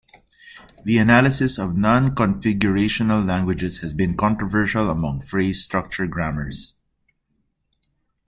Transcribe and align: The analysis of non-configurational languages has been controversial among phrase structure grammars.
The 0.83 0.97
analysis 0.97 1.59
of 1.59 1.77
non-configurational 1.77 3.23
languages 3.23 3.77
has 3.81 3.93
been 3.93 4.17
controversial 4.17 4.89
among 4.89 5.21
phrase 5.21 5.63
structure 5.63 6.07
grammars. 6.07 6.75